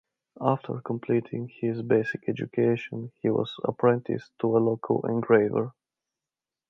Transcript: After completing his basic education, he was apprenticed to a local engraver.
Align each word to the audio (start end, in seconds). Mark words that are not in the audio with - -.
After 0.41 0.81
completing 0.81 1.51
his 1.61 1.83
basic 1.83 2.27
education, 2.27 3.11
he 3.21 3.29
was 3.29 3.55
apprenticed 3.63 4.31
to 4.39 4.57
a 4.57 4.57
local 4.57 5.05
engraver. 5.07 5.73